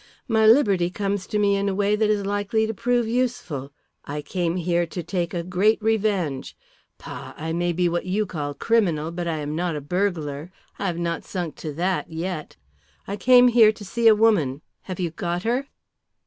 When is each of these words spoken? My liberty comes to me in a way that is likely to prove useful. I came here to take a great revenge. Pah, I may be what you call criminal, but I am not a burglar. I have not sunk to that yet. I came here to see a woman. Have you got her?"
My 0.27 0.47
liberty 0.47 0.89
comes 0.89 1.27
to 1.27 1.37
me 1.37 1.55
in 1.55 1.69
a 1.69 1.75
way 1.75 1.95
that 1.95 2.09
is 2.09 2.25
likely 2.25 2.65
to 2.65 2.73
prove 2.73 3.07
useful. 3.07 3.71
I 4.03 4.23
came 4.23 4.55
here 4.55 4.87
to 4.87 5.03
take 5.03 5.31
a 5.31 5.43
great 5.43 5.79
revenge. 5.79 6.57
Pah, 6.97 7.35
I 7.37 7.53
may 7.53 7.71
be 7.71 7.87
what 7.87 8.07
you 8.07 8.25
call 8.25 8.55
criminal, 8.55 9.11
but 9.11 9.27
I 9.27 9.37
am 9.37 9.55
not 9.55 9.75
a 9.75 9.79
burglar. 9.79 10.51
I 10.79 10.87
have 10.87 10.97
not 10.97 11.23
sunk 11.23 11.55
to 11.57 11.71
that 11.73 12.09
yet. 12.11 12.55
I 13.07 13.15
came 13.15 13.49
here 13.49 13.71
to 13.71 13.85
see 13.85 14.07
a 14.07 14.15
woman. 14.15 14.63
Have 14.89 14.99
you 14.99 15.11
got 15.11 15.43
her?" 15.43 15.67